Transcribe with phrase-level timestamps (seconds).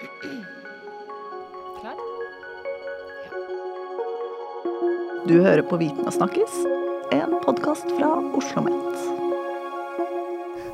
[0.00, 1.96] Klar?
[5.28, 6.54] Du hører på Viten og snakkes,
[7.12, 8.08] en podkast fra
[8.38, 9.02] Oslo OsloMet.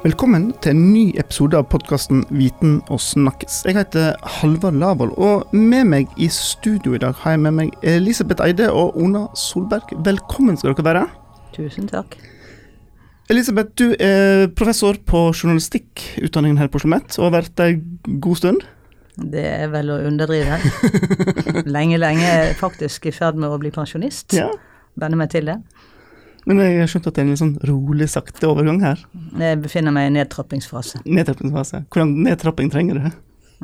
[0.05, 3.65] Velkommen til en ny episode av podkasten Viten og snakkes.
[3.67, 7.75] Jeg heter Halvard Lavoll, og med meg i studio i dag har jeg med meg
[7.83, 9.91] Elisabeth Eide og Ona Solberg.
[10.07, 11.05] Velkommen skal dere være.
[11.59, 12.15] Tusen takk.
[13.27, 17.79] Elisabeth, du er professor på journalistikkutdanningen her på Oslo OsloMet og har vært der
[18.23, 18.67] god stund.
[19.17, 20.59] Det er vel å underdrive.
[21.77, 24.35] lenge, lenge faktisk i ferd med å bli pensjonist.
[24.37, 24.51] Ja.
[25.01, 25.57] Venner meg til det.
[26.47, 29.01] Men jeg har skjønt at det er en sånn rolig, sakte overgang her.
[29.41, 31.01] Jeg befinner meg i nedtrappingsfase.
[31.09, 31.83] Nedtrappingsfase.
[31.91, 33.09] Hvordan nedtrapping trenger du?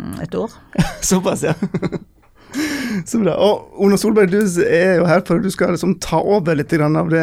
[0.01, 0.57] Mm, et år.
[1.13, 1.55] Såpass, ja.
[3.09, 3.37] Så bra.
[3.39, 6.75] Og Ona Solberg, du er jo her for at du skal liksom ta over litt
[6.75, 7.23] av det,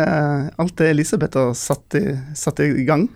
[0.58, 2.06] alt det Elisabeth har satt i,
[2.38, 3.10] satt i gang.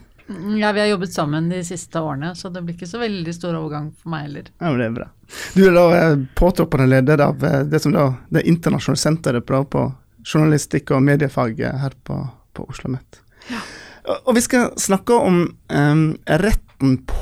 [0.59, 3.57] Ja, vi har jobbet sammen de siste årene, så det blir ikke så veldig stor
[3.60, 4.48] overgang for meg heller.
[4.60, 5.07] Ja, men det er bra.
[5.54, 9.84] Du er da eh, påtroppende leder av eh, det som da det internasjonale senteret på
[10.24, 12.21] journalistikk og mediefag her på,
[12.55, 13.20] på Oslo OsloMet.
[13.52, 13.60] Ja.
[14.24, 17.20] Og vi skal snakke om um, retten på,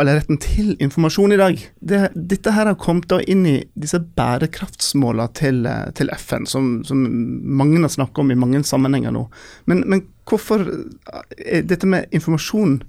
[0.00, 1.62] eller retten til informasjon i dag.
[1.80, 5.66] Det, dette her har kommet inn i disse bærekraftsmålene til,
[5.98, 7.02] til FN, som, som,
[7.62, 9.26] mange har snakket om i mange sammenhenger nå.
[9.70, 10.64] Men, men hvorfor
[11.38, 12.80] er dette med informasjon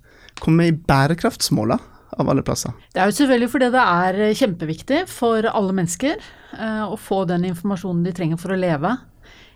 [0.41, 1.89] kommet i bærekraftsmålene?
[2.13, 2.73] av alle plasser?
[2.93, 7.47] Det er jo selvfølgelig fordi det er kjempeviktig for alle mennesker eh, å få den
[7.49, 8.91] informasjonen de trenger for å leve.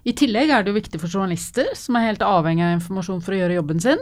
[0.08, 3.36] I tillegg er det jo viktig for journalister, som er helt avhengig av informasjon for
[3.36, 4.02] å gjøre jobben sin.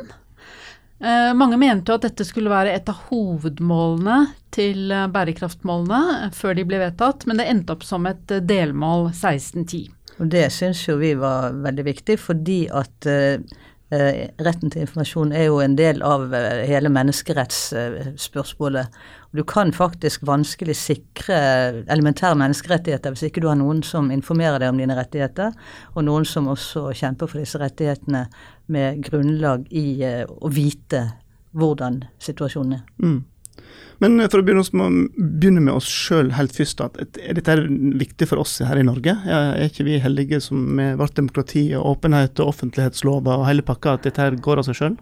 [0.99, 4.19] Eh, mange mente jo at dette skulle være et av hovedmålene
[4.55, 9.09] til eh, bærekraftmålene eh, før de ble vedtatt, men det endte opp som et delmål
[9.09, 9.89] 1610.
[10.15, 13.07] Og Det syns jo vi var veldig viktig, fordi at
[13.91, 18.87] retten til informasjon er jo en del av eh, hele menneskerettsspørsmålet.
[19.35, 21.35] Du kan faktisk vanskelig sikre
[21.91, 25.53] elementære menneskerettigheter hvis ikke du har noen som informerer deg om dine rettigheter,
[25.93, 28.25] og noen som også kjemper for disse rettighetene
[28.73, 31.11] med grunnlag i eh, å vite
[31.55, 32.83] hvordan situasjonen er.
[33.03, 33.21] Mm.
[34.03, 36.81] Men for å begynne, med oss sjøl helt først.
[36.83, 37.55] Er dette
[38.01, 39.15] viktig for oss her i Norge?
[39.23, 43.95] Er ikke vi heldige som med vårt demokrati og åpenhet og offentlighetslover og hele pakka,
[43.95, 44.97] at dette går av seg sjøl?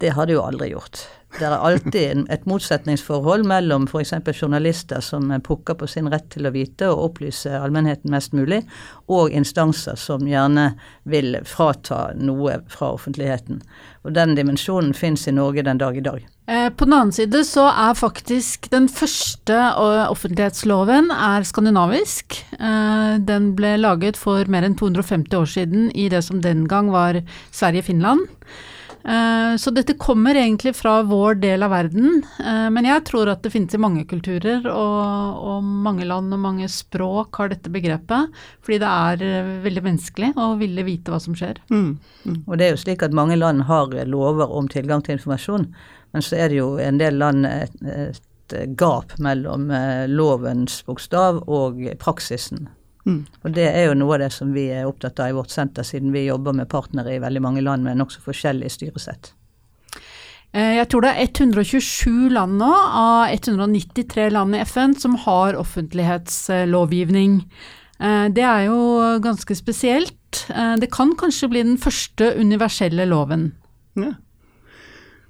[0.00, 1.06] Det har det jo aldri gjort.
[1.38, 4.12] Det er alltid et motsetningsforhold mellom f.eks.
[4.32, 8.62] journalister som pukker på sin rett til å vite og opplyse allmennheten mest mulig,
[9.08, 10.70] og instanser som gjerne
[11.04, 13.60] vil frata noe fra offentligheten.
[14.04, 16.24] Og Den dimensjonen fins i Norge den dag i dag.
[16.46, 19.56] Eh, på den annen side så er faktisk den første
[20.12, 22.38] offentlighetsloven er skandinavisk.
[22.54, 26.92] Eh, den ble laget for mer enn 250 år siden i det som den gang
[26.94, 27.18] var
[27.50, 28.28] Sverige-Finland.
[29.06, 33.44] Eh, så dette kommer egentlig fra vår del av verden, eh, men jeg tror at
[33.44, 38.34] det finnes i mange kulturer, og, og mange land og mange språk har dette begrepet,
[38.66, 41.62] fordi det er eh, veldig menneskelig å ville vite hva som skjer.
[41.70, 41.92] Mm.
[42.24, 42.40] Mm.
[42.48, 45.70] Og det er jo slik at mange land har lover om tilgang til informasjon,
[46.12, 49.70] men så er det jo en del land et, et gap mellom
[50.08, 52.68] lovens bokstav og praksisen.
[53.06, 53.22] Mm.
[53.44, 55.86] Og Det er jo noe av det som vi er opptatt av i vårt senter,
[55.86, 59.32] siden vi jobber med partnere i veldig mange land med nokså forskjellig styresett.
[60.56, 65.58] Eh, jeg tror det er 127 land nå av 193 land i FN som har
[65.60, 67.40] offentlighetslovgivning.
[68.00, 68.78] Eh, det er jo
[69.22, 70.44] ganske spesielt.
[70.50, 73.52] Eh, det kan kanskje bli den første universelle loven.
[73.96, 74.16] Ja.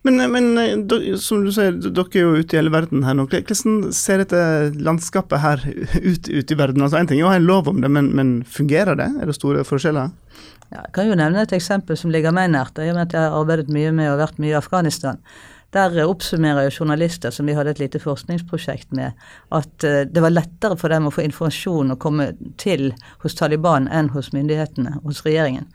[0.07, 3.27] Men, men eh, som du sier, dere er jo ute i hele verden her nå.
[3.33, 4.43] Hvordan ser dette
[4.79, 5.65] landskapet her
[6.11, 6.85] ut ute i verden?
[6.87, 9.11] Altså Én ting er å en lov om det, men, men, fungerer det?
[9.21, 10.15] Er det store forskjeller?
[10.71, 12.79] Ja, jeg kan jo nevne et eksempel som ligger meg nært.
[12.79, 15.21] I at jeg har arbeidet mye med og vært mye i Afghanistan.
[15.75, 19.19] Der oppsummerer jo journalister som vi hadde et lite forskningsprosjekt med,
[19.53, 22.31] at eh, det var lettere for dem å få informasjon og komme
[22.63, 22.93] til
[23.25, 25.67] hos Taliban enn hos myndighetene, hos regjeringen.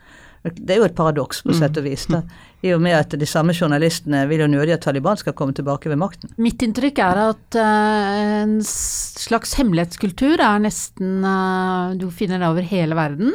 [0.42, 2.08] Det er jo et paradoks, på sett og vis.
[2.10, 2.22] da,
[2.66, 5.90] I og med at de samme journalistene vil jo nødig at Taliban skal komme tilbake
[5.92, 6.32] ved makten.
[6.42, 12.66] Mitt inntrykk er at uh, en slags hemmelighetskultur er nesten uh, Du finner det over
[12.66, 13.30] hele verden.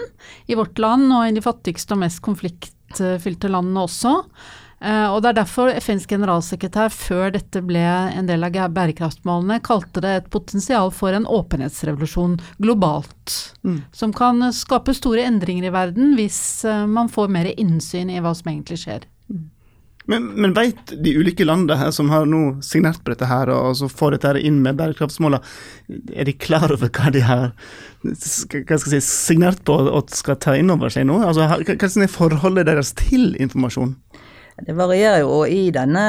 [0.52, 4.18] I vårt land og i de fattigste og mest konfliktfylte landene også.
[4.78, 10.04] Uh, og Det er derfor FNs generalsekretær før dette ble en del av bærekraftsmålene, kalte
[10.06, 13.38] det et potensial for en åpenhetsrevolusjon globalt.
[13.66, 13.82] Mm.
[13.92, 16.40] Som kan skape store endringer i verden hvis
[16.70, 19.08] uh, man får mer innsyn i hva som egentlig skjer.
[19.34, 19.48] Mm.
[20.08, 23.74] Men, men veit de ulike landene her som har nå signert på dette her, og
[23.82, 25.42] så får dette her inn med bærekraftsmålene,
[26.14, 27.50] er de klar over hva de har
[28.06, 28.14] hva
[28.78, 31.18] skal si, signert på og skal ta inn over seg nå?
[31.26, 33.98] Altså, hva er forholdet deres til informasjon?
[34.66, 36.02] Det varierer jo, og i denne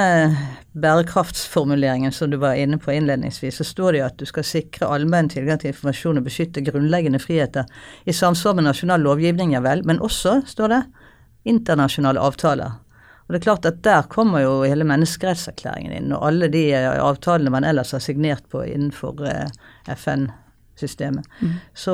[0.78, 4.88] bærekraftsformuleringen som du var inne på innledningsvis, så står det jo at du skal sikre
[4.88, 7.68] allmenn tilgang til informasjon og beskytte grunnleggende friheter
[8.08, 10.82] i samsvar med nasjonal lovgivning, ja vel, men også, står det,
[11.48, 12.78] internasjonale avtaler.
[13.28, 16.88] Og det er klart at Der kommer jo hele menneskerettserklæringen inn, og alle de eh,
[17.04, 19.50] avtalene man ellers har signert på innenfor eh,
[19.92, 21.28] FN-systemet.
[21.40, 21.52] Mm.
[21.76, 21.92] Så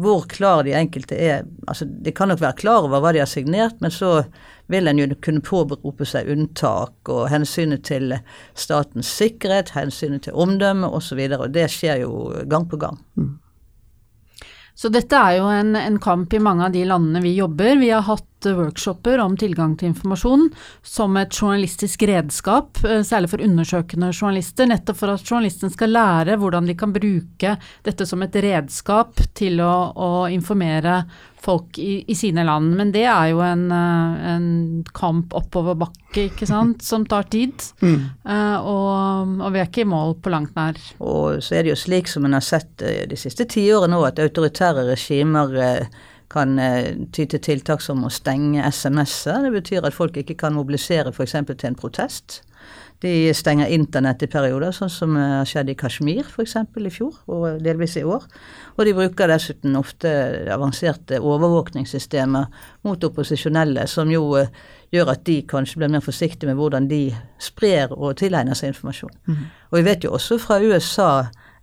[0.00, 3.28] hvor klar de enkelte er altså De kan nok være klar over hva de har
[3.28, 4.22] signert, men så
[4.72, 8.16] vil en jo kunne påberope seg unntak og hensynet til
[8.58, 11.20] statens sikkerhet, hensynet til omdømme osv.
[11.20, 12.12] Og, så og det skjer jo
[12.50, 12.98] gang på gang.
[13.20, 13.36] Mm.
[14.74, 17.76] Så dette er jo en, en, kamp i mange av de landene vi jobber.
[17.78, 20.48] Vi har hatt workshoper om tilgang til informasjon
[20.82, 26.38] som et journalistisk redskap, eh, særlig for undersøkende journalister, nettopp for at journalisten skal lære
[26.40, 27.54] hvordan de kan bruke
[27.86, 31.02] dette som et redskap til å, å informere
[31.42, 32.74] folk i, i, sine land.
[32.78, 34.46] Men det er jo en, eh, en
[34.94, 37.66] kamp oppoverbakke, ikke sant, som tar tid.
[37.82, 37.98] Mm.
[38.26, 40.78] Uh, og, og, vi er ikke i mål på langt nær.
[41.02, 44.02] Og så er det jo slik som en har sett uh, de siste tiårene nå,
[44.06, 45.58] at autoritære regimer
[46.32, 46.56] kan
[47.12, 49.42] ty til tiltak som å stenge SMS-er.
[49.44, 51.34] Det betyr at folk ikke kan mobilisere f.eks.
[51.50, 52.38] til en protest.
[53.02, 56.54] De stenger internett i perioder, sånn som har skjedd i Kashmir f.eks.
[56.78, 58.28] i fjor, og delvis i år.
[58.76, 60.12] Og de bruker dessuten ofte
[60.54, 62.46] avanserte overvåkningssystemer
[62.86, 64.46] mot opposisjonelle, som jo uh,
[64.94, 67.08] gjør at de kanskje blir mer forsiktige med hvordan de
[67.42, 69.14] sprer og tilegner seg informasjon.
[69.26, 69.44] Mm.
[69.72, 71.10] Og vi vet jo også fra USA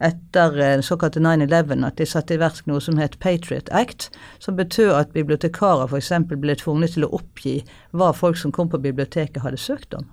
[0.03, 4.09] etter den såkalte 9-11 at de satte i verk noe som het Patriot Act,
[4.39, 6.13] som betød at bibliotekarer f.eks.
[6.35, 7.59] ble tvunget til å oppgi
[7.91, 10.07] hva folk som kom på biblioteket hadde søkt om.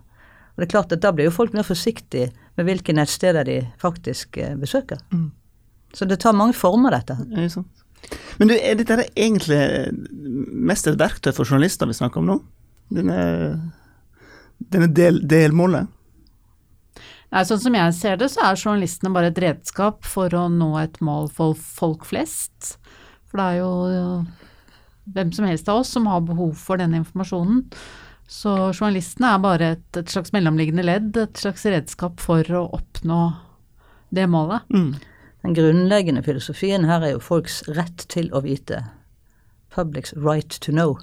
[0.57, 3.59] Og det er klart at Da blir jo folk mer forsiktige med hvilke nettsteder de
[3.81, 5.03] faktisk eh, besøker.
[5.13, 5.31] Mm.
[5.93, 7.19] Så det tar mange former, dette.
[7.37, 7.85] Ja, sant.
[8.39, 9.59] Men du, er dette egentlig
[10.17, 12.39] mest et verktøy for journalister vi snakker om nå?
[12.97, 13.19] Denne,
[14.73, 15.93] denne del, delmålet?
[17.35, 20.71] Nei, sånn som jeg ser det, så er journalistene bare et redskap for å nå
[20.81, 22.77] et mål for folk flest.
[23.27, 23.73] For det er jo
[25.17, 27.65] hvem som helst av oss som har behov for denne informasjonen.
[28.27, 33.21] Så journalistene er bare et, et, slags mellomliggende ledd, et slags redskap for å oppnå
[34.15, 34.67] det målet.
[34.75, 34.97] Mm.
[35.47, 38.83] Den grunnleggende filosofien her er jo folks rett til å vite.
[39.75, 40.97] Public's right to know.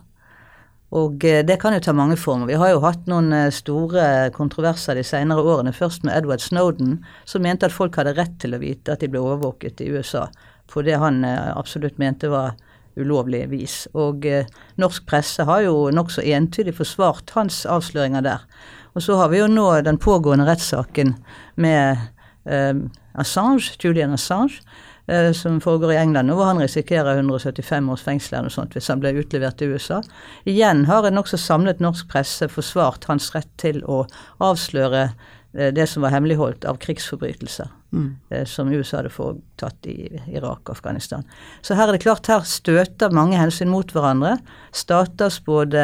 [0.94, 2.52] Og eh, det kan jo ta mange former.
[2.52, 5.74] Vi har jo hatt noen eh, store kontroverser de senere årene.
[5.74, 9.10] Først med Edward Snowden, som mente at folk hadde rett til å vite at de
[9.10, 10.28] ble overvåket i USA
[10.74, 12.54] på det han eh, absolutt mente var
[13.00, 13.84] ulovlig vis.
[13.94, 14.50] Og eh,
[14.81, 18.48] norsk presse har jo nokså entydig forsvart hans avsløringer der.
[18.94, 21.16] Og så har vi jo nå den pågående rettssaken
[21.56, 21.98] med
[22.45, 22.74] eh,
[23.19, 24.62] Assange, Julian Assange,
[25.07, 28.90] eh, som foregår i England, hvor han risikerer 175 års fengsel eller noe sånt hvis
[28.94, 30.01] han blir utlevert til USA.
[30.45, 34.04] Igjen har en nokså samlet norsk presse forsvart hans rett til å
[34.44, 35.10] avsløre
[35.54, 38.16] det som var hemmeligholdt av krigsforbrytelser mm.
[38.30, 41.24] Eh, som USA hadde foretatt i Irak og Afghanistan.
[41.62, 44.38] Så her er det klart, her støter mange hensyn mot hverandre.
[44.74, 45.84] Staters både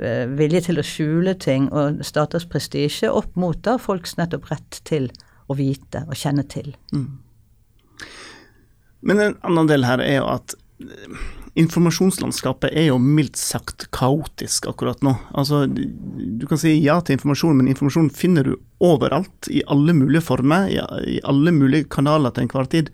[0.00, 4.80] eh, vilje til å skjule ting og staters prestisje opp mot da folks nettopp rett
[4.88, 5.10] til
[5.46, 6.72] å vite og kjenne til.
[6.94, 7.18] Mm.
[9.06, 10.56] Men en annen del her er jo at
[11.56, 15.14] informasjonslandskapet er jo mildt sagt kaotisk akkurat nå.
[15.36, 20.24] Altså, du kan si ja til informasjon, men informasjon finner du overalt, i alle mulige
[20.26, 22.92] former, i, alle mulige kanaler til enhver tid.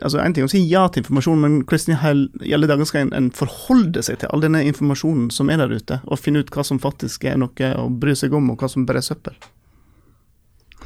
[0.00, 3.06] Altså, En ting er å si ja til informasjon, men hvordan i alle dager skal
[3.06, 6.52] en, en forholde seg til all denne informasjonen som er der ute, og finne ut
[6.54, 9.36] hva som faktisk er noe å bry seg om, og hva som bare er søppel?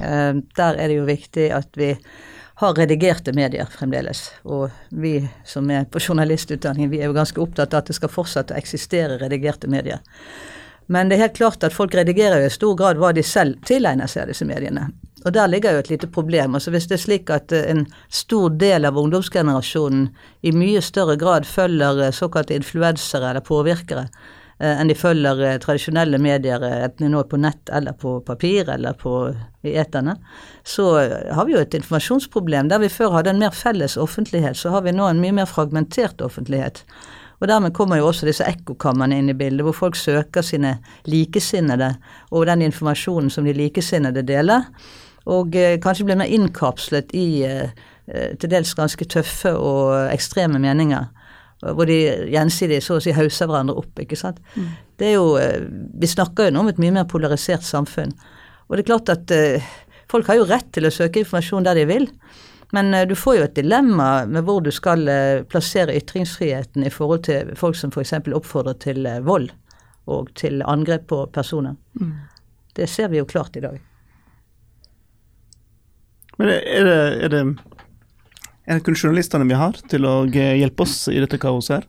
[0.01, 1.95] Uh, der er det jo viktig at vi
[2.55, 4.31] har redigerte medier fremdeles.
[4.45, 8.13] Og vi som er på journalistutdanning, vi er jo ganske opptatt av at det skal
[8.13, 10.03] fortsette å eksistere redigerte medier.
[10.93, 13.63] Men det er helt klart at folk redigerer jo i stor grad hva de selv
[13.69, 14.91] tilegner seg av disse mediene.
[15.23, 16.57] Og der ligger jo et lite problem.
[16.59, 20.09] Altså Hvis det er slik at eh, en stor del av ungdomsgenerasjonen
[20.43, 24.09] i mye større grad følger eh, såkalte influensere eller påvirkere,
[24.63, 28.95] enn de følger eh, tradisjonelle medier, eh, enten nå på nett eller på papir eller
[28.99, 29.33] på,
[29.67, 30.17] i eterne,
[30.63, 30.87] så
[31.35, 32.71] har vi jo et informasjonsproblem.
[32.71, 35.51] Der vi før hadde en mer felles offentlighet, så har vi nå en mye mer
[35.51, 36.85] fragmentert offentlighet.
[37.43, 40.77] Og dermed kommer jo også disse ekkokamrene inn i bildet, hvor folk søker sine
[41.11, 41.97] likesinnede
[42.31, 44.69] og den informasjonen som de likesinnede deler,
[45.27, 47.75] og eh, kanskje blir mer innkapslet i eh,
[48.13, 51.07] til dels ganske tøffe og ekstreme meninger
[51.63, 51.99] hvor de
[52.33, 53.99] gjensidig så å si hauser hverandre opp.
[54.03, 54.41] ikke sant.
[54.57, 54.71] Mm.
[54.99, 55.67] Det er jo, eh,
[56.01, 58.13] Vi snakker jo nå om et mye mer polarisert samfunn.
[58.69, 59.63] Og det er klart at eh,
[60.11, 62.09] folk har jo rett til å søke informasjon der de vil.
[62.73, 66.91] Men eh, du får jo et dilemma med hvor du skal eh, plassere ytringsfriheten i
[66.91, 68.15] forhold til folk som f.eks.
[68.33, 69.51] oppfordrer til vold
[70.11, 71.77] og til angrep på personer.
[72.75, 73.79] Det ser vi jo klart i dag.
[76.41, 77.43] Men er det, er det,
[78.67, 81.89] er det kun journalistene vi har til å hjelpe oss i dette kaoset her?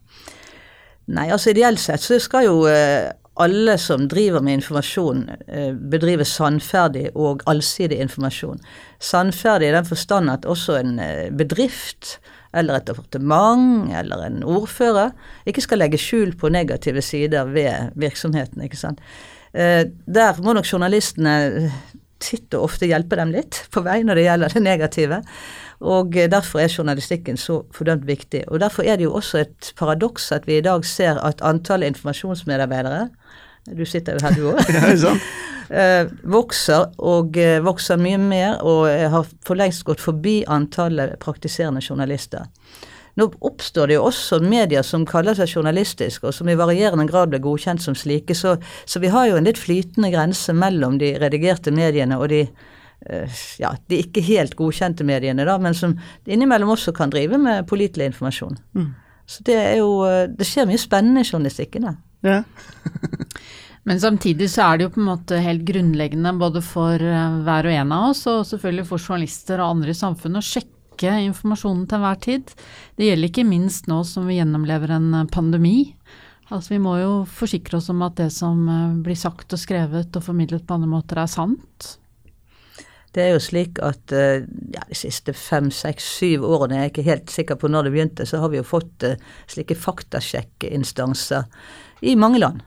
[1.13, 3.11] Nei, altså ideelt sett så skal jo eh,
[3.43, 8.61] alle som driver med informasjon, eh, bedrive sannferdig og allsidig informasjon.
[9.03, 12.17] Sannferdig i den forstand at også en eh, bedrift
[12.53, 15.11] eller et departement eller en ordfører
[15.49, 18.61] ikke skal legge skjul på negative sider ved virksomheten.
[18.61, 19.01] ikke sant?
[19.53, 21.71] Der må nok journalistene
[22.23, 25.21] titt og ofte hjelpe dem litt på vei når det gjelder det negative.
[25.83, 28.45] Og derfor er journalistikken så fordømt viktig.
[28.47, 31.91] Og derfor er det jo også et paradoks at vi i dag ser at antallet
[31.91, 33.09] informasjonsmedarbeidere
[33.71, 35.19] du sitter jo her, du òg.
[35.73, 41.81] Eh, vokser, og eh, vokser mye mer, og har for lengst gått forbi antallet praktiserende
[41.81, 42.43] journalister.
[43.19, 47.29] Nå oppstår det jo også medier som kaller seg journalistiske, og som i varierende grad
[47.29, 48.55] blir godkjent som slike, så,
[48.89, 52.47] så vi har jo en litt flytende grense mellom de redigerte mediene og de
[53.05, 55.95] Eh, ja, de ikke helt godkjente mediene, da, men som
[56.29, 58.55] innimellom også kan drive med pålitelig informasjon.
[58.77, 58.91] Mm.
[59.27, 61.95] Så det er jo eh, Det skjer mye spennende i journalistikken, da.
[62.23, 62.37] Ja.
[63.87, 67.67] men samtidig så er det jo på en måte helt grunnleggende både for eh, hver
[67.67, 70.71] og en av oss, og selvfølgelig for journalister og andre i samfunnet, å sjekke
[71.01, 72.53] informasjonen til enhver tid.
[72.97, 75.95] Det gjelder ikke minst nå som vi gjennomlever en pandemi.
[76.49, 78.67] Altså Vi må jo forsikre oss om at det som
[79.03, 81.97] blir sagt og skrevet og formidlet på andre måter, er sant.
[83.13, 86.91] Det er jo slik at eh, ja, de siste fem, seks, syv årene, jeg er
[86.91, 89.05] ikke helt sikker på når det begynte, så har vi jo fått
[89.49, 91.49] slike faktasjekkeinstanser
[92.03, 92.63] i mange land.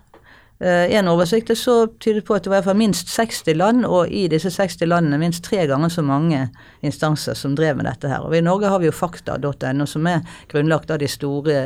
[0.57, 3.85] Uh, en oversikt så tydet på at det var i hvert fall minst 60 land,
[3.85, 6.47] og i disse 60 landene minst tre ganger så mange
[6.81, 8.25] instanser som drev med dette her.
[8.25, 11.57] Og I Norge har vi jo fakta.no, som er grunnlagt av de store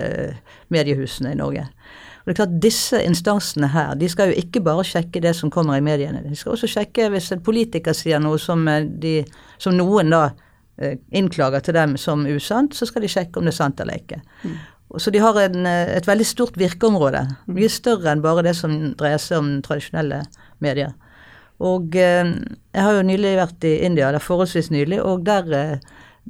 [0.74, 1.68] mediehusene i Norge.
[2.20, 5.52] Og det er klart Disse instansene her de skal jo ikke bare sjekke det som
[5.52, 6.22] kommer i mediene.
[6.26, 9.20] De skal også sjekke hvis en politiker sier noe som, eh, de,
[9.58, 10.26] som noen da
[10.78, 14.02] eh, innklager til dem som usant, så skal de sjekke om det er sant eller
[14.02, 14.20] ikke.
[14.44, 14.58] Mm.
[14.98, 17.22] Så de har en, eh, et veldig stort virkeområde.
[17.46, 20.24] Mye større enn bare det som dreier seg om tradisjonelle
[20.60, 20.94] medier.
[21.60, 22.30] Og eh,
[22.72, 25.74] jeg har jo nylig vært i India, eller forholdsvis nylig, og der eh,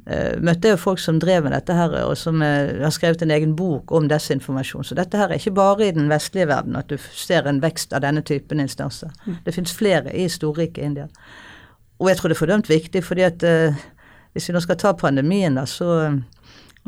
[0.09, 3.23] uh, møtte jeg jo folk som drev med dette her, og som eh, har skrevet
[3.23, 4.83] en egen bok om desinformasjon.
[4.87, 7.95] Så dette her er ikke bare i den vestlige verden at du ser en vekst
[7.95, 9.13] av denne typen instanser.
[9.25, 9.39] Mm.
[9.45, 11.07] Det finnes flere i storriket India.
[12.01, 13.43] Og jeg tror det er fordømt viktig, fordi at
[14.33, 16.17] hvis vi nå skal ta pandemien, da, så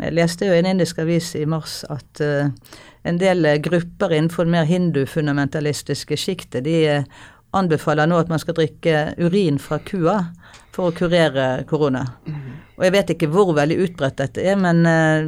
[0.02, 4.54] jeg leste jo i en indisk avis i mars at en del grupper innenfor det
[4.56, 7.04] mer hindufundamentalistiske sjiktet, de
[7.54, 10.18] anbefaler nå at man skal drikke urin fra kua
[10.74, 12.04] for å kurere korona.
[12.26, 12.54] Mm.
[12.80, 15.22] Og jeg vet ikke hvor veldig utbredt dette er, men uh,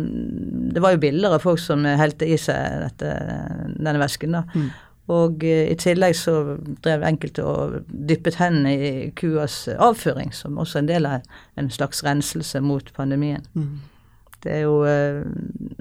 [0.74, 3.14] det var jo bilder av folk som helte i seg dette,
[3.78, 4.40] denne væsken.
[4.40, 4.44] da.
[4.56, 4.72] Mm.
[5.14, 6.38] Og uh, i tillegg så
[6.86, 11.70] drev enkelte og dyppet hendene i kuas avføring, som også er en del av en
[11.74, 13.46] slags renselse mot pandemien.
[13.54, 13.76] Mm.
[14.46, 15.26] Det er jo uh,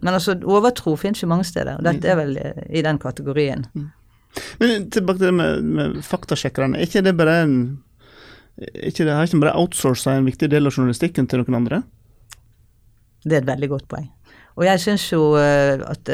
[0.00, 3.66] Men altså, overtro finnes jo mange steder, og dette er vel i den kategorien.
[3.75, 3.90] Mm.
[4.61, 6.80] Men tilbake til det med, med faktasjekkerne.
[6.80, 7.59] Er ikke det bare en
[8.59, 11.80] ikke det, Har ikke bare outsourca en viktig del av journalistikken til noen andre?
[13.25, 14.06] Det er et veldig godt poeng.
[14.54, 16.11] Og jeg syns jo uh, at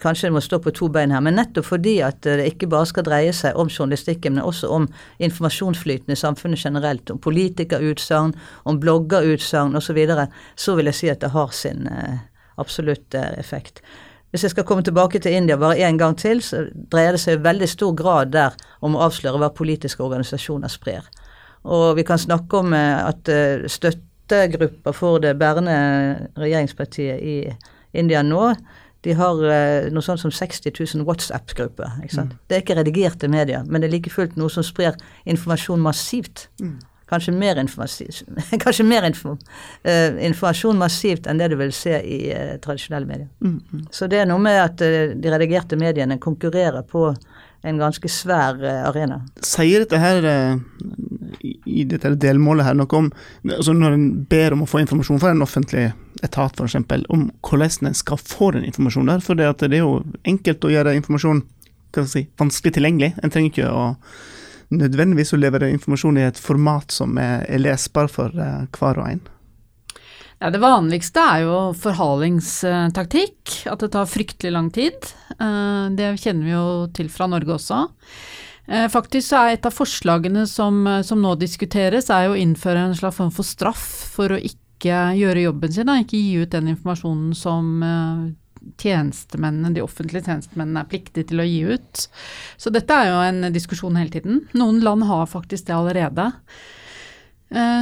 [0.00, 3.06] kanskje må stå på to bein her, men nettopp fordi at det ikke bare skal
[3.06, 4.88] dreie seg om journalistikken, men også om
[5.24, 8.34] informasjonsflyten i samfunnet generelt, om politikerutsagn,
[8.64, 10.26] om bloggerutsagn osv., så, videre,
[10.56, 11.88] så vil jeg si at det har sin
[12.60, 13.80] absolutte effekt.
[14.30, 17.38] Hvis jeg skal komme tilbake til India bare én gang til, så dreier det seg
[17.38, 21.06] i veldig stor grad der om å avsløre hva politiske organisasjoner sprer.
[21.64, 25.78] Og vi kan snakke om eh, at eh, støttegrupper for det bærende
[26.36, 27.38] regjeringspartiet i
[27.96, 28.50] India nå,
[29.06, 32.00] de har eh, noe sånt som 60 000 WhatsApp-grupper.
[32.02, 32.34] Mm.
[32.48, 34.98] Det er ikke redigerte medier, men det er like fullt noe som sprer
[35.30, 36.48] informasjon massivt.
[36.58, 36.80] Mm.
[37.06, 37.60] Kanskje mer,
[38.64, 39.36] kanskje mer info,
[39.86, 43.28] uh, informasjon massivt enn det du vil se i uh, tradisjonelle medier.
[43.38, 43.84] Mm, mm.
[43.94, 47.12] Så det er noe med at uh, de redigerte mediene konkurrerer på
[47.66, 48.58] en ganske svær
[48.90, 49.20] arena.
[49.42, 50.26] Sier dette her
[51.42, 53.10] i dette delmålet her noe om
[53.44, 55.90] altså Når en ber om å få informasjon fra en offentlig
[56.24, 56.78] etat f.eks.,
[57.12, 59.24] om hvordan en skal få den informasjonen der.
[59.24, 61.44] For det, det er jo enkelt å gjøre informasjon
[62.04, 63.14] si, vanskelig tilgjengelig.
[63.22, 63.86] En trenger ikke å
[64.74, 69.24] nødvendigvis å levere informasjon i et format som er, lesbar for uh, hver og en.
[70.36, 75.06] Ja, det vanligste er jo forhalingstaktikk, at det tar fryktelig lang tid.
[75.32, 77.78] Eh, det kjenner vi jo til fra Norge også.
[78.66, 82.88] Eh, faktisk så er et av forslagene som, eh, som, nå diskuteres, er å innføre
[82.88, 83.84] en slags form for straff
[84.16, 86.00] for å ikke gjøre jobben sin, da.
[86.02, 88.24] ikke gi ut den informasjonen som eh,
[88.82, 92.08] tjenestemennene, de offentlige tjenestemennene er pliktige til å gi ut.
[92.58, 94.42] Så dette er jo en diskusjon hele tiden.
[94.58, 96.32] Noen land har faktisk det allerede.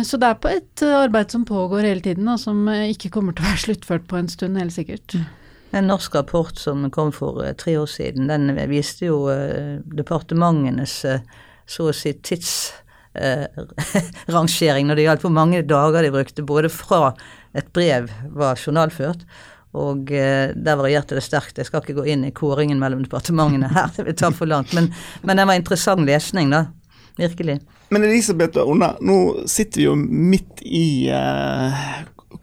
[0.05, 3.47] Så det er på et arbeid som pågår hele tiden, og som ikke kommer til
[3.47, 5.17] å være sluttført på en stund, helt sikkert.
[5.75, 11.05] En norsk rapport som kom for eh, tre år siden, den viste jo eh, departementenes
[11.67, 17.15] så å si tidsrangering når det gjaldt hvor mange dager de brukte både fra
[17.55, 19.27] et brev var journalført,
[19.75, 21.59] og eh, der varierte det sterkt.
[21.59, 24.71] Jeg skal ikke gå inn i kåringen mellom departementene her, det vil ta for langt.
[24.77, 24.85] Men,
[25.23, 26.61] men det var interessant lesning, da.
[27.19, 27.61] Virkelig.
[27.95, 29.17] Men Elisabeth og Ona, nå
[29.51, 31.85] sitter vi jo midt i eh,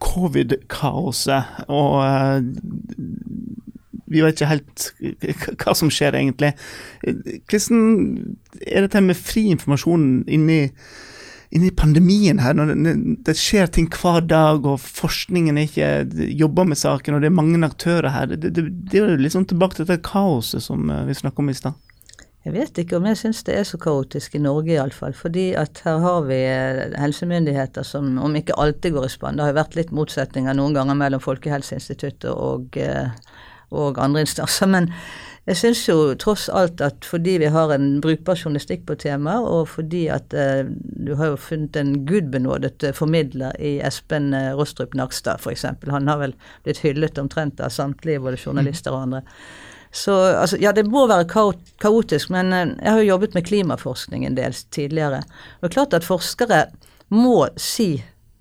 [0.01, 2.41] covid-kaoset, og eh,
[4.12, 4.89] vi vet ikke helt
[5.62, 6.51] hva som skjer, egentlig.
[7.05, 7.86] Hvordan
[8.65, 10.65] er dette med fri informasjon inni
[11.51, 12.70] inni pandemien her, når
[13.27, 15.89] det, skjer ting hver dag, og forskningen ikke
[16.39, 18.31] jobber med saken, og det er mange aktører her.
[18.31, 21.43] Det, det, det er jo litt sånn tilbake til dette kaoset som eh, vi snakket
[21.43, 21.91] om i stad.
[22.42, 25.14] Jeg vet ikke om jeg syns det er så kaotisk i Norge iallfall.
[25.14, 29.38] Fordi at her har vi eh, helsemyndigheter som om ikke alltid går i spann.
[29.38, 33.14] Det har jo vært litt motsetninger noen ganger mellom Folkehelseinstituttet og, eh,
[33.70, 34.74] og andre instanser.
[34.74, 34.90] men
[35.50, 39.70] jeg syns jo tross alt at fordi vi har en brukbar journalistikk på temaet, og
[39.70, 40.66] fordi at eh,
[41.06, 45.70] du har jo funnet en gudbenådet eh, formidler i Espen Rostrup Nakstad f.eks.
[45.94, 46.34] Han har vel
[46.66, 49.28] blitt hyllet omtrent av samtlige både journalister og andre.
[49.92, 51.28] Så altså, ja, det må være
[51.82, 55.24] kaotisk, men eh, jeg har jo jobbet med klimaforskning en del tidligere.
[55.60, 56.66] Og det er klart at forskere
[57.12, 57.98] må si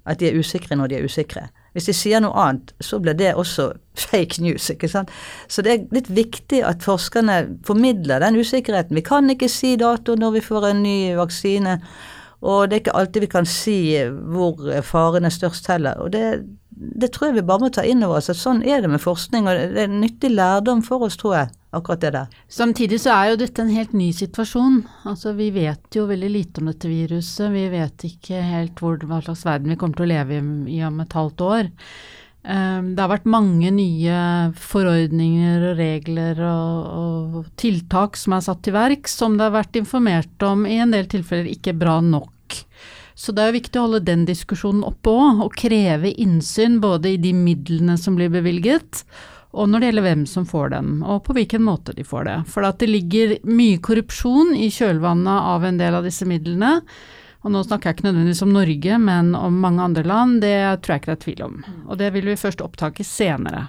[0.06, 1.48] at de er usikre når de er usikre.
[1.74, 3.70] Hvis de sier noe annet, så blir det også
[4.10, 4.70] fake news.
[4.70, 5.10] ikke sant?
[5.48, 8.96] Så det er litt viktig at forskerne formidler den usikkerheten.
[8.98, 11.80] Vi kan ikke si dato når vi får en ny vaksine,
[12.40, 13.78] og det er ikke alltid vi kan si
[14.32, 15.98] hvor faren er størst heller.
[16.00, 16.24] Og det,
[16.80, 19.02] det tror jeg vi bare må ta inn over oss, at sånn er det med
[19.02, 22.38] forskning, og det er nyttig lærdom for oss, tror jeg akkurat det der.
[22.50, 24.80] Samtidig så er jo dette en helt ny situasjon.
[25.10, 27.52] Altså vi vet jo veldig lite om dette viruset.
[27.54, 30.40] Vi vet ikke helt hvor, hva slags verden vi kommer til å leve
[30.72, 31.70] i om et halvt år.
[32.40, 34.18] Um, det har vært mange nye
[34.56, 36.90] forordninger og regler og,
[37.36, 40.96] og tiltak som er satt til verk, som det har vært informert om i en
[40.96, 42.32] del tilfeller ikke bra nok.
[43.20, 47.20] Så det er viktig å holde den diskusjonen oppe òg, og kreve innsyn både i
[47.20, 49.02] de midlene som blir bevilget,
[49.50, 52.36] og når det gjelder hvem som får dem, og på hvilken måte de får det.
[52.48, 56.78] For det ligger mye korrupsjon i kjølvannet av en del av disse midlene.
[57.40, 60.38] Og nå snakker jeg ikke nødvendigvis om Norge, men om mange andre land.
[60.44, 60.54] Det
[60.84, 61.58] tror jeg ikke det er tvil om.
[61.88, 63.66] Og det vil vi først opptake senere.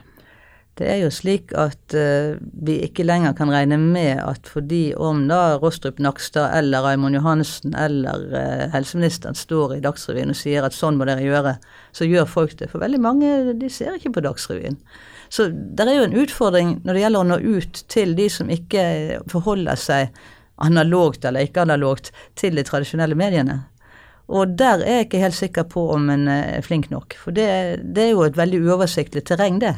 [0.82, 5.28] Det er jo slik at uh, vi ikke lenger kan regne med at fordi om
[5.30, 10.74] da Rostrup Nakstad eller Raymond Johansen eller uh, helseministeren står i Dagsrevyen og sier at
[10.74, 11.54] sånn må dere gjøre,
[11.94, 12.72] så gjør folk det.
[12.72, 14.80] For veldig mange de ser ikke på Dagsrevyen.
[15.30, 18.50] Så det er jo en utfordring når det gjelder å nå ut til de som
[18.50, 18.86] ikke
[19.30, 20.24] forholder seg
[20.62, 22.10] analogt eller ikke analogt
[22.42, 23.62] til de tradisjonelle mediene.
[24.32, 27.14] Og der er jeg ikke helt sikker på om en er flink nok.
[27.22, 27.48] For det,
[27.84, 29.76] det er jo et veldig uoversiktlig terreng, det.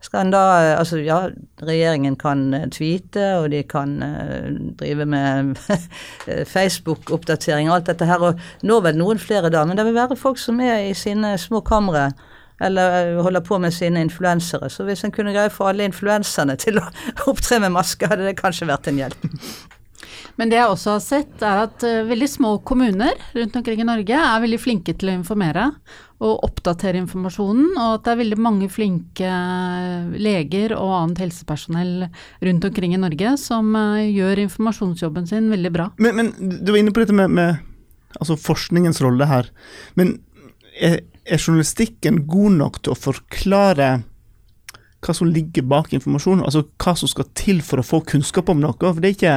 [0.00, 0.42] Skal en da
[0.78, 1.20] Altså, ja,
[1.60, 4.48] regjeringen kan tweete, og de kan uh,
[4.80, 5.54] drive med
[6.54, 10.18] Facebook-oppdatering og alt dette her, og nå vel noen flere da, men det vil være
[10.18, 12.10] folk som er i sine små kamre
[12.60, 14.68] eller eh, holder på med sine influensere.
[14.68, 16.82] Så hvis en kunne greie for alle influenserne til å
[17.30, 19.24] opptre med maske, hadde det kanskje vært en hjelp.
[20.36, 24.20] Men det jeg også har sett, er at veldig små kommuner rundt omkring i Norge
[24.20, 25.70] er veldig flinke til å informere
[26.20, 31.94] og oppdatere informasjonen, og at det er veldig mange flinke eh, leger og annet helsepersonell
[32.44, 35.88] rundt omkring i Norge som uh, gjør informasjonsjobben sin veldig bra.
[35.96, 37.62] Men, men du var inne på dette med, med
[38.18, 39.48] altså forskningens rolle her.
[39.96, 40.18] Men
[40.76, 43.90] er, er journalistikken god nok til å forklare
[45.00, 48.60] hva som ligger bak informasjonen, altså hva som skal til for å få kunnskap om
[48.60, 48.76] noe.
[48.76, 49.36] For det er ikke,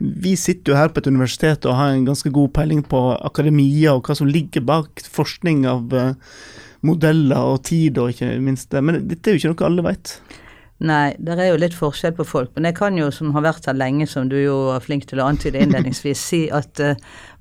[0.00, 3.92] Vi sitter jo her på et universitet og har en ganske god peiling på akademia
[3.92, 6.14] og hva som ligger bak forskning av uh,
[6.80, 8.80] modeller og tid, og ikke minst det.
[8.80, 10.14] Men dette er jo ikke noe alle vet.
[10.80, 12.54] Nei, det er jo litt forskjell på folk.
[12.56, 15.20] Men jeg kan jo, som har vært her lenge, som du jo er flink til
[15.20, 16.94] å antyde innledningsvis, si at uh,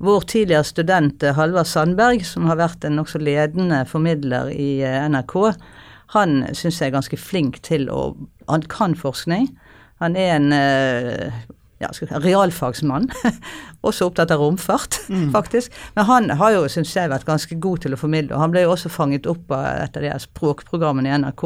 [0.04, 5.06] vår tidligere student uh, Halvard Sandberg, som har vært en nokså ledende formidler i uh,
[5.08, 5.38] NRK,
[6.16, 8.16] han syns jeg er ganske flink til å
[8.50, 9.52] Han kan forskning.
[10.02, 10.54] Han er en
[11.80, 13.10] ja, realfagsmann.
[13.88, 15.30] også opptatt av romfart, mm.
[15.38, 15.76] faktisk.
[15.96, 18.36] Men han har jo, syns jeg, vært ganske god til å formidle.
[18.36, 21.46] Og han ble jo også fanget opp av et av de språkprogrammene i NRK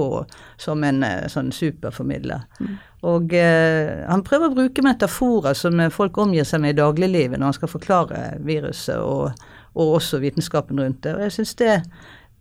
[0.65, 2.47] som en eh, sånn superformidler.
[2.59, 2.73] Mm.
[3.13, 7.51] Og eh, han prøver å bruke metaforer som folk omgir seg med i dagliglivet når
[7.51, 9.45] han skal forklare viruset og,
[9.77, 11.17] og også vitenskapen rundt det.
[11.17, 11.77] Og jeg syns det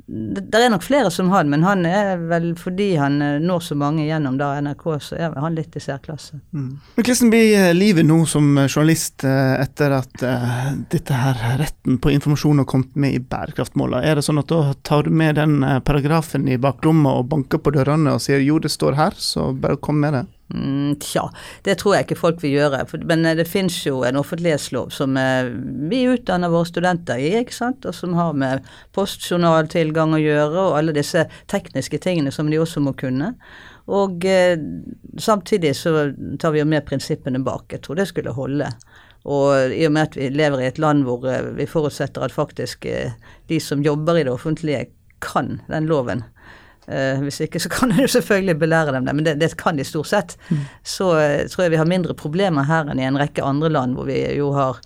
[0.06, 3.62] det, er nok flere som har den, men han er vel fordi han eh, når
[3.68, 6.40] så mange gjennom da NRK, så er han litt i særklasse.
[6.52, 6.68] Mm.
[6.96, 12.00] Men Hvordan blir eh, livet nå som journalist eh, etter at uh, dette her retten
[12.02, 14.02] på informasjon har kommet med i bærekraftmåla?
[14.02, 17.74] Er det sånn at da tar du med den paragrafen i baklomma og banker på
[17.74, 20.26] dørene og sier jo, det står her, så bare kom med det?
[20.52, 21.28] Mm, tja,
[21.64, 22.82] det tror jeg ikke folk vil gjøre.
[23.08, 25.48] Men det finnes jo en offentlighetslov som eh,
[25.90, 30.80] vi utdanner våre studenter i, ikke sant, og som har med postjournaltilgang å gjøre, og
[30.80, 33.32] alle disse tekniske tingene som de også må kunne.
[33.90, 34.58] Og eh,
[35.18, 37.72] samtidig så tar vi jo med prinsippene bak.
[37.72, 38.68] Jeg tror det skulle holde.
[39.24, 42.34] Og i og med at vi lever i et land hvor eh, vi forutsetter at
[42.34, 43.14] faktisk eh,
[43.50, 44.90] de som jobber i det offentlige,
[45.22, 46.24] kan den loven,
[46.82, 49.86] Uh, hvis ikke så kan du selvfølgelig belære dem det, men det, det kan de
[49.86, 50.36] stort sett.
[50.50, 50.62] Mm.
[50.82, 53.94] Så uh, tror jeg vi har mindre problemer her enn i en rekke andre land
[53.98, 54.80] hvor vi jo har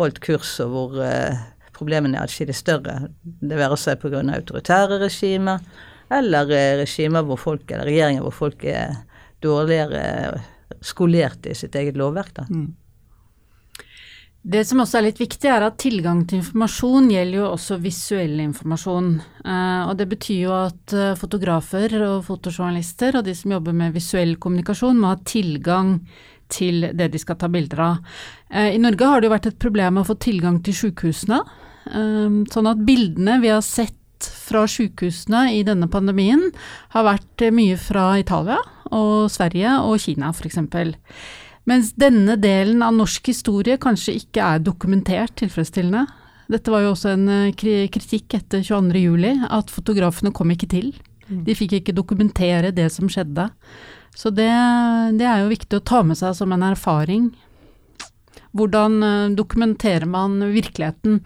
[0.00, 1.44] holdt kurs, og hvor uh,
[1.76, 2.98] problemene er atskillig større.
[3.22, 4.24] Det være seg pga.
[4.24, 5.62] autoritære regimer,
[6.10, 6.50] eller
[6.82, 8.98] regimer hvor folk, eller regjeringer hvor folk er
[9.42, 10.40] dårligere
[10.82, 12.34] skolert i sitt eget lovverk.
[12.34, 12.46] da.
[12.50, 12.74] Mm.
[14.46, 18.38] Det som også er litt viktig, er at tilgang til informasjon gjelder jo også visuell
[18.44, 19.08] informasjon.
[19.42, 23.96] Eh, og det betyr jo at eh, fotografer og fotojournalister og de som jobber med
[23.96, 25.96] visuell kommunikasjon, må ha tilgang
[26.52, 28.20] til det de skal ta bilder av.
[28.52, 31.40] Eh, I Norge har det jo vært et problem å få tilgang til sykehusene.
[31.86, 36.48] Sånn at bildene vi har sett fra sykehusene i denne pandemien,
[36.94, 38.58] har vært mye fra Italia
[38.90, 40.58] og Sverige og Kina, f.eks.
[41.66, 46.04] Mens denne delen av norsk historie kanskje ikke er dokumentert tilfredsstillende.
[46.52, 50.92] Dette var jo også en eh, kritikk etter 22.07, at fotografene kom ikke til.
[51.26, 51.42] Mm.
[51.48, 53.48] De fikk ikke dokumentere det som skjedde.
[54.16, 54.52] Så det,
[55.18, 57.32] det er jo viktig å ta med seg som en erfaring.
[58.56, 61.18] Hvordan eh, dokumenterer man virkeligheten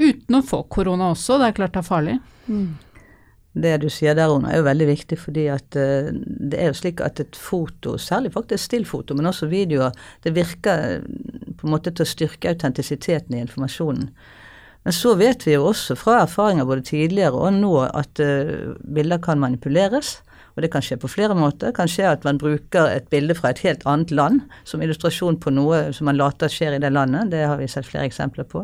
[0.00, 1.36] uten å få korona også?
[1.36, 2.18] Det er klart det er farlig.
[2.48, 2.74] Mm
[3.56, 6.78] det du sier der, under er jo veldig viktig, fordi at uh, det er jo
[6.78, 11.00] slik at et foto, særlig faktisk stillfoto, men også videoer, det virker
[11.56, 14.10] på en måte til å styrke autentisiteten i informasjonen.
[14.86, 19.18] Men så vet vi jo også fra erfaringer både tidligere og nå at uh, bilder
[19.24, 20.20] kan manipuleres.
[20.56, 21.68] Og det kan skje på flere måter.
[21.68, 25.36] Det kan skje at man bruker et bilde fra et helt annet land som illustrasjon
[25.42, 27.28] på noe som man later skjer i det landet.
[27.34, 28.62] Det har vi sett flere eksempler på.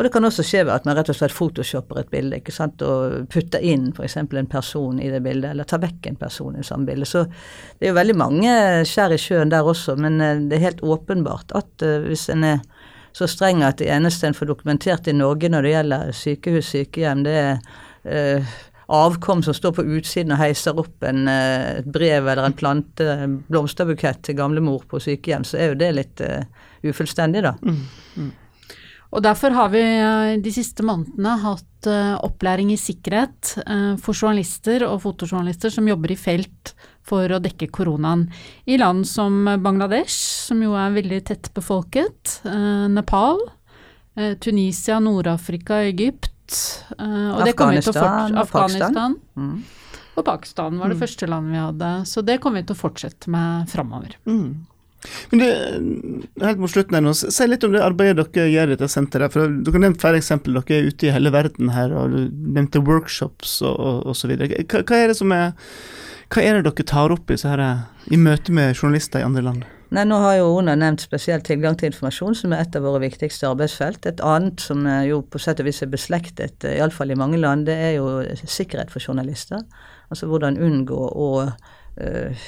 [0.00, 2.54] Og det kan også skje ved at man rett og slett photoshopper et bilde ikke
[2.56, 4.16] sant, og putter inn f.eks.
[4.16, 7.04] en person i det bildet, eller tar vekk en person i samme bilde.
[7.04, 8.54] Så det er jo veldig mange
[8.88, 12.48] skjær i sjøen der også, men eh, det er helt åpenbart at uh, hvis en
[12.48, 12.64] er
[13.12, 17.24] så streng at det eneste en får dokumentert i Norge når det gjelder sykehus, sykehjem,
[17.26, 17.56] det er
[18.08, 18.58] eh,
[18.90, 23.36] avkom som står på utsiden og heiser opp en, et brev eller en plante, en
[23.50, 26.46] blomsterbukett til gamlemor på sykehjem, så er jo det litt eh,
[26.86, 27.54] ufullstendig, da.
[27.62, 27.82] Mm,
[28.16, 28.30] mm.
[29.10, 34.14] Og derfor har vi eh, de siste månedene hatt uh, opplæring i sikkerhet uh, for
[34.14, 36.74] journalister og fotojournalister som jobber i felt
[37.06, 38.28] for å dekke koronaen.
[38.70, 40.14] I land som Bangladesh,
[40.46, 42.36] som jo er veldig tett befolket,
[42.92, 43.40] Nepal,
[44.44, 46.28] Tunisia, Nord-Afrika, Egypt
[47.00, 49.16] og Afghanistan, Afghanistan.
[49.34, 49.56] Mm.
[50.20, 51.02] Og Pakistan var det mm.
[51.02, 51.90] første landet vi hadde.
[52.12, 54.14] Så det kommer vi til å fortsette med framover.
[54.28, 54.66] Mm.
[55.30, 58.76] Men du, helt mot slutten her nå, Si litt om det arbeidet dere gjør i
[58.76, 59.32] dette senteret.
[59.32, 60.60] for Dere har nevnt flere eksempler.
[60.60, 64.36] Dere er ute i hele verden her, og du nevnte workshops og osv.
[64.36, 65.52] Hva, hva er det som er
[66.30, 67.60] hva er det dere tar opp i, her,
[68.06, 69.64] i møte med journalister i andre land?
[69.90, 73.00] Nei, Nå har jo Ona nevnt spesielt tilgang til informasjon, som er et av våre
[73.02, 74.06] viktigste arbeidsfelt.
[74.06, 77.74] Et annet som jo på sett og vis er beslektet, iallfall i mange land, det
[77.74, 78.12] er jo
[78.44, 79.64] sikkerhet for journalister.
[80.14, 81.79] Altså hvordan unngå å Eh,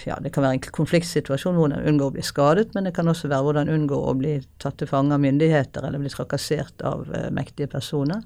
[0.06, 3.28] ja, Det kan være en konfliktsituasjon hvordan unngå å bli skadet, men det kan også
[3.28, 7.28] være hvordan unngå å bli tatt til fange av myndigheter eller bli trakassert av uh,
[7.34, 8.22] mektige personer.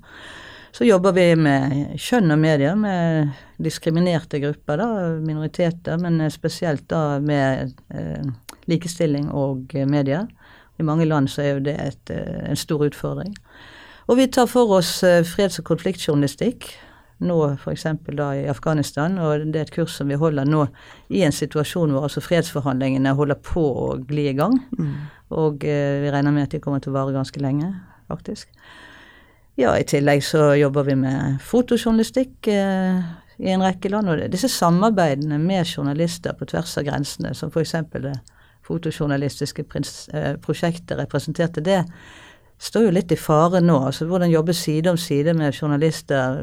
[0.77, 4.89] Så jobber vi med kjønn og medier, med diskriminerte grupper, da,
[5.25, 8.27] minoriteter, men spesielt da med uh,
[8.69, 10.29] likestilling og medier.
[10.77, 13.33] I mange land så er jo det et, en stor utfordring.
[14.07, 16.69] Og vi tar for oss freds- og konfliktjournalistikk
[17.25, 17.87] nå f.eks.
[17.87, 20.67] i Afghanistan, og det er et kurs som vi holder nå
[21.09, 24.59] i en situasjon hvor altså fredsforhandlingene holder på å gli i gang.
[24.77, 24.97] Mm.
[25.37, 27.73] Og eh, vi regner med at de kommer til å vare ganske lenge,
[28.11, 28.53] faktisk.
[29.57, 33.01] Ja, i tillegg så jobber vi med fotojournalistikk eh,
[33.41, 34.13] i en rekke land.
[34.13, 37.79] Og disse samarbeidene med journalister på tvers av grensene, som f.eks.
[38.05, 38.19] det
[38.67, 41.81] fotojournalistiske eh, prosjektet representerte det,
[42.59, 43.77] står jo litt i fare nå.
[43.89, 46.39] altså Hvordan jobbe side om side med journalister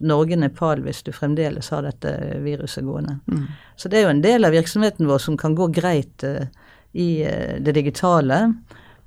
[0.00, 2.12] Norge-Nepal hvis du fremdeles har dette
[2.44, 3.18] viruset gående.
[3.26, 3.48] Mm.
[3.76, 6.46] Så det er jo en del av virksomheten vår som kan gå greit uh,
[6.92, 8.44] i uh, det digitale,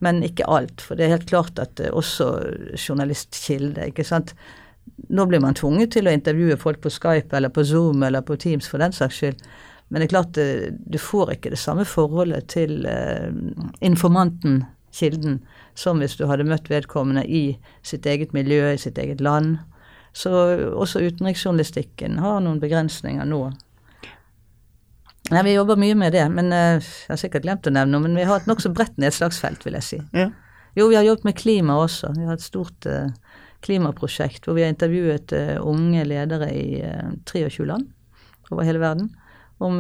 [0.03, 0.83] men ikke alt.
[0.83, 2.29] For det er helt klart at uh, også
[2.75, 4.35] journalistkilde, ikke sant.
[5.09, 8.35] nå blir man tvunget til å intervjue folk på Skype eller på Zoom eller på
[8.35, 9.39] Teams for den saks skyld.
[9.87, 10.37] Men det er klart
[10.91, 12.87] du får ikke det samme forholdet til
[13.85, 14.63] informanten,
[14.95, 15.39] kilden,
[15.75, 19.57] som hvis du hadde møtt vedkommende i sitt eget miljø, i sitt eget land.
[20.15, 20.31] Så
[20.71, 23.49] også utenriksjournalistikken har noen begrensninger nå.
[25.33, 28.05] Nei, Vi jobber mye med det, men uh, jeg har sikkert glemt å nevne noe.
[28.05, 29.99] Men vi har et nokså bredt nedslagsfelt, vil jeg si.
[30.15, 30.29] Ja.
[30.77, 32.13] Jo, vi har jobbet med klima også.
[32.15, 33.09] Vi har et stort uh,
[33.65, 36.81] klimaprosjekt hvor vi har intervjuet uh, unge ledere i
[37.25, 37.89] 23 land
[38.53, 39.09] over hele verden
[39.63, 39.79] om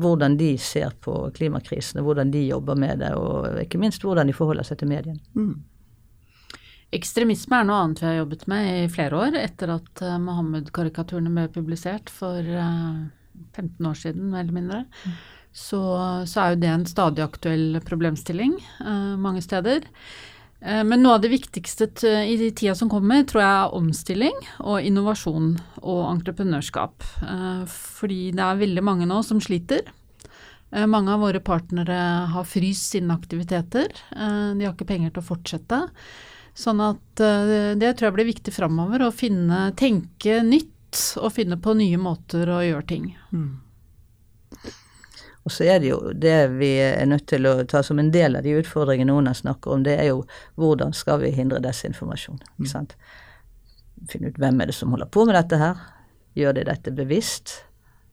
[0.00, 4.28] hvordan de ser på klimakrisen, og hvordan de jobber med det, og ikke minst hvordan
[4.28, 5.22] de forholder seg til mediene.
[5.32, 5.62] Mm.
[6.94, 11.32] Ekstremisme er noe annet vi har jobbet med i flere år, etter at uh, Mohammed-karikaturene
[11.32, 13.00] ble publisert for uh,
[13.56, 14.82] 15 år siden, mer eller mindre.
[15.02, 15.16] Mm.
[15.54, 15.80] Så,
[16.26, 19.86] så, er jo det en stadig aktuell problemstilling uh, mange steder.
[20.64, 21.90] Men noe av det viktigste
[22.24, 25.50] i de tida som kommer, tror jeg er omstilling og innovasjon
[25.82, 27.04] og entreprenørskap.
[27.68, 29.84] Fordi det er veldig mange nå som sliter.
[30.88, 31.98] Mange av våre partnere
[32.32, 33.92] har fryst sine aktiviteter.
[34.08, 35.82] De har ikke penger til å fortsette.
[36.56, 40.72] Sånn at det tror jeg blir viktig framover, å finne, tenke nytt
[41.20, 43.12] og finne på nye måter å gjøre ting.
[43.34, 43.52] Mm.
[45.44, 48.38] Og så er det jo det vi er nødt til å ta som en del
[48.38, 50.22] av de utfordringene noen har snakket om, det er jo
[50.60, 52.40] hvordan skal vi hindre desinformasjon.
[52.40, 52.70] ikke mm.
[52.70, 52.96] sant?
[54.08, 55.82] Finne ut hvem er det som holder på med dette her.
[56.34, 57.58] Gjør de dette bevisst?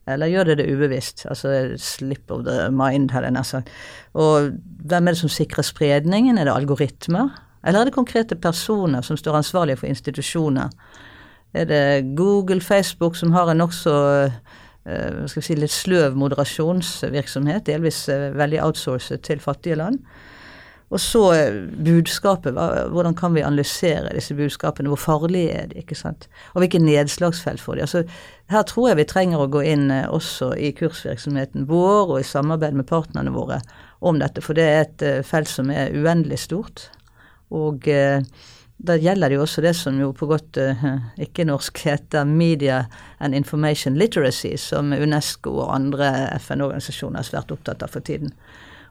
[0.09, 1.23] Eller gjør de det ubevisst?
[1.29, 3.71] Altså slip of the mind, hadde jeg nær sagt.
[4.17, 4.51] Og
[4.89, 6.37] hvem er det som sikrer spredningen?
[6.37, 7.31] Er det algoritmer?
[7.63, 10.73] Eller er det konkrete personer som står ansvarlige for institusjoner?
[11.53, 14.31] Er det Google, Facebook som har en nokså uh,
[14.83, 19.99] skal vi si, litt sløv moderasjonsvirksomhet, delvis uh, veldig outsourcet til fattige land?
[20.91, 22.57] Og så uh, budskapet.
[22.91, 24.89] Hvordan kan vi analysere disse budskapene?
[24.91, 25.83] Hvor farlige er de?
[25.83, 26.27] ikke sant?
[26.55, 27.85] Og hvilke nedslagsfelt får de?
[27.85, 28.03] Altså,
[28.51, 32.75] her tror jeg vi trenger å gå inn også i kursvirksomheten vår og i samarbeid
[32.75, 33.61] med partnerne våre
[34.01, 36.89] om dette, for det er et felt som er uendelig stort.
[37.51, 38.23] Og eh,
[38.83, 40.85] da gjelder det jo også det som jo på godt uh,
[41.21, 42.85] ikke-norsk heter Media
[43.19, 48.33] and Information Literacy, som UNESCO og andre FN-organisasjoner er svært opptatt av for tiden.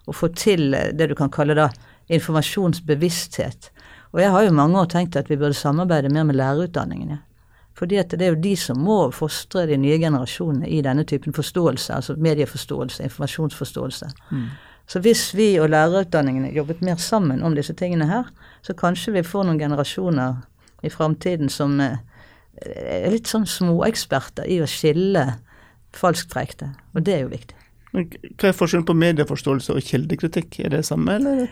[0.07, 1.69] Å få til eh, det du kan kalle da
[2.11, 3.71] informasjonsbevissthet.
[4.15, 7.21] Og jeg har jo mange år tenkt at vi burde samarbeide mer med lærerutdanningene.
[7.79, 11.35] Fordi at det er jo de som må fostre de nye generasjonene i denne typen
[11.35, 14.11] forståelse, altså medieforståelse, informasjonsforståelse.
[14.31, 14.49] Mm.
[14.91, 18.27] Så hvis vi og lærerutdanningene jobbet mer sammen om disse tingene her,
[18.67, 20.41] så kanskje vi får noen generasjoner
[20.87, 22.01] i framtiden som eh,
[22.61, 25.27] er litt sånn småeksperter i å skille
[25.97, 26.73] falskt fra ekte.
[26.95, 27.60] Og det er jo viktig.
[27.91, 28.07] Men
[28.39, 30.61] hva er forskjellen på medieforståelse og kildekritikk?
[30.63, 31.49] Er det samme, eller?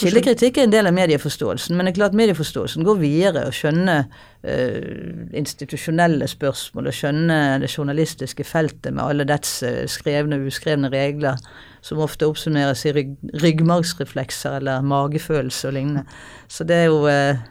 [0.00, 3.42] Kildekritikk er en del av medieforståelsen, men det er klart medieforståelsen går videre.
[3.50, 10.40] Å skjønne uh, institusjonelle spørsmål, å skjønne det journalistiske feltet med alle dets uh, skrevne
[10.40, 11.42] og uskrevne regler,
[11.84, 16.06] som ofte oppsummeres i rygg, ryggmargsreflekser eller magefølelse og lignende.
[16.48, 17.50] Så det er jo uh,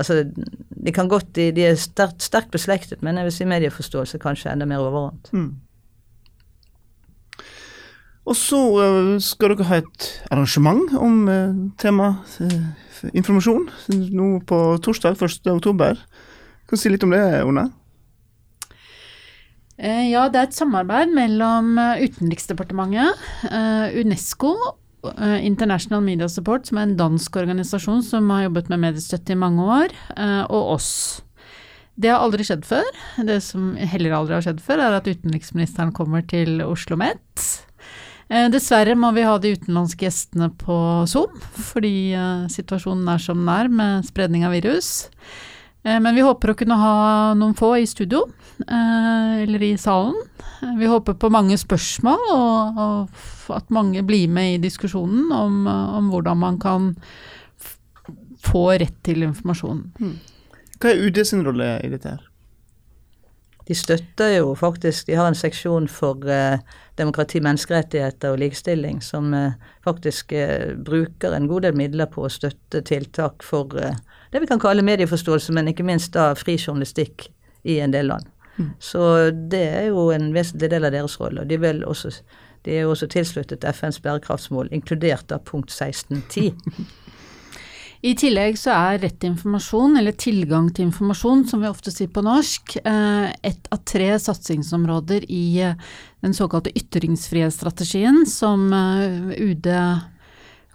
[0.00, 0.22] Altså,
[0.86, 4.52] de kan godt, de, de er sterkt, sterkt beslektet, men jeg vil si medieforståelse kanskje
[4.54, 5.28] enda mer overordnet.
[5.34, 5.50] Mm.
[8.30, 11.50] Og så uh, skal dere ha et arrangement om uh,
[11.82, 15.50] tema uh, informasjon nå på torsdag 1.
[15.50, 15.98] oktober.
[16.68, 17.66] Kan du si litt om det, Ona?
[19.80, 23.16] Ja, det er et samarbeid mellom Utenriksdepartementet,
[23.96, 24.50] Unesco,
[25.40, 29.64] International Media Support, som er en dansk organisasjon som har jobbet med mediestøtte i mange
[29.64, 29.96] år,
[30.52, 30.90] og oss.
[31.96, 32.92] Det har aldri skjedd før.
[33.24, 37.69] Det som heller aldri har skjedd før, er at utenriksministeren kommer til Oslo Met Eh,
[38.30, 40.74] dessverre må vi ha de utenlandske gjestene på
[41.10, 41.40] Zoom,
[41.70, 45.08] fordi eh, situasjonen er som den er med spredning av virus.
[45.82, 46.94] Eh, men vi håper å kunne ha
[47.38, 48.28] noen få i studio,
[48.60, 50.14] eller i salen.
[50.76, 53.20] Vi håper på mange spørsmål, og,
[53.56, 56.90] at mange blir med i diskusjonen om, om hvordan man kan
[58.44, 59.86] få rett til informasjon.
[60.80, 62.29] Hva er UD sin rolle i dette her?
[63.70, 66.58] De støtter jo faktisk De har en seksjon for eh,
[66.98, 69.52] demokrati, menneskerettigheter og likestilling som eh,
[69.86, 73.94] faktisk eh, bruker en god del midler på å støtte tiltak for eh,
[74.32, 77.28] det vi kan kalle medieforståelse, men ikke minst da fri journalistikk
[77.62, 78.26] i en del land.
[78.58, 78.72] Mm.
[78.82, 79.04] Så
[79.54, 81.42] det er jo en vesentlig del av deres rolle.
[81.42, 82.12] og De, også,
[82.66, 86.54] de er jo også tilsluttet FNs bærekraftsmål, inkludert av punkt 1610.
[88.00, 92.22] I tillegg så er rett informasjon, eller tilgang til informasjon, som vi ofte sier på
[92.24, 95.76] norsk, ett et av tre satsingsområder i eh,
[96.24, 99.68] den såkalte ytringsfrihetsstrategien som eh, UD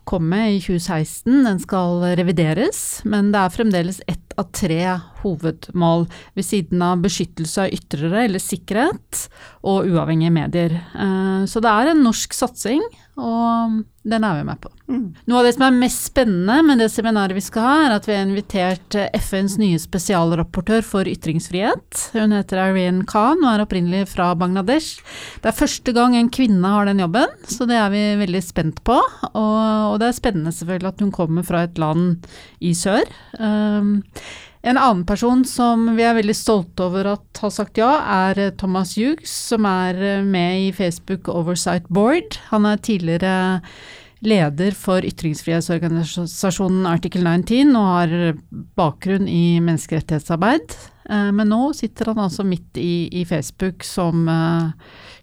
[0.05, 1.41] kom med i 2016.
[1.47, 4.81] Den skal revideres, men det er fremdeles ett av tre
[5.23, 6.05] hovedmål,
[6.37, 9.25] ved siden av beskyttelse av ytrere eller sikkerhet
[9.65, 10.77] og uavhengige medier.
[10.93, 12.83] Eh, så det er en norsk satsing,
[13.15, 14.69] og den er vi med på.
[14.91, 15.05] Mm.
[15.25, 18.05] Noe av det som er mest spennende med det seminaret vi skal ha, er at
[18.05, 22.03] vi har invitert FNs nye spesialrapportør for ytringsfrihet.
[22.13, 25.01] Hun heter Irene Khan og er opprinnelig fra Bangladesh.
[25.41, 28.83] Det er første gang en kvinne har den jobben, så det er vi veldig spent
[28.85, 28.99] på.
[29.31, 32.27] Og, og det er spennende selvfølgelig at hun kommer fra et land
[32.61, 33.09] i sør.
[33.39, 34.03] Um,
[34.65, 37.91] en annen person som vi er veldig stolte over at har sagt ja,
[38.29, 42.39] er Thomas Hughes, som er med i Facebook Oversight Board.
[42.49, 43.35] Han er tidligere
[44.25, 48.15] leder for ytringsfrihetsorganisasjonen Article 19 og har
[48.79, 50.77] bakgrunn i menneskerettighetsarbeid.
[51.09, 54.25] Eh, men nå sitter han altså midt i, i Facebook som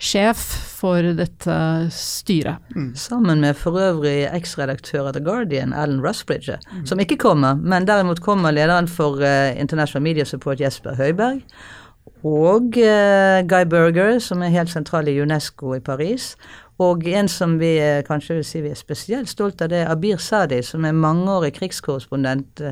[0.02, 0.40] sjef
[0.80, 1.56] for dette
[1.94, 2.62] styret.
[2.74, 2.90] Mm.
[2.98, 6.86] Sammen med for øvrig eksredaktør av The Guardian, Alan Rusbridge, mm.
[6.90, 11.44] som ikke kommer, men derimot kommer lederen for uh, International Media Support, Jesper Høiberg.
[12.26, 16.32] Og uh, Guy Berger, som er helt sentral i UNESCO i Paris.
[16.82, 17.76] Og en som vi
[18.08, 21.52] kanskje vil si vi er spesielt stolt av, det er Abir Sadi, som er mangeårig
[21.60, 22.62] krigskorrespondent.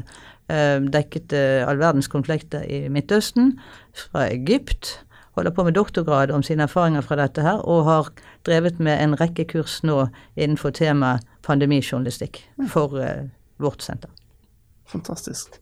[0.90, 3.52] Dekket all verdens konflikter i Midtøsten,
[3.94, 4.96] fra Egypt.
[5.40, 8.08] Holder på med doktorgrad om sine erfaringer fra dette her, og har
[8.44, 10.02] drevet med en rekke kurs nå
[10.36, 14.12] innenfor temaet pandemijournalistikk for uh, vårt senter.
[14.92, 15.56] Fantastisk.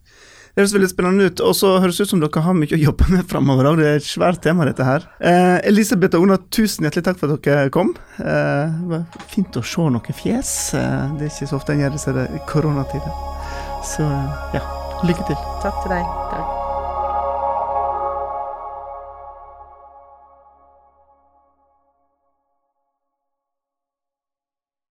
[0.59, 1.41] Det høres veldig spennende ut.
[1.47, 3.79] Og så høres det ut som dere har mye å jobbe med framover òg.
[3.79, 5.07] Det er et svært tema, dette her.
[5.23, 7.95] Eh, Elisabeth og Ona, tusen hjertelig takk for at dere kom.
[8.19, 10.53] Eh, det var fint å se noen fjes.
[10.75, 13.19] Eh, det er ikke så ofte en gjør det i koronatider.
[13.95, 14.11] Så
[14.59, 14.67] ja,
[15.07, 15.51] lykke til.
[15.62, 16.17] Takk til deg.
[16.35, 16.47] Takk.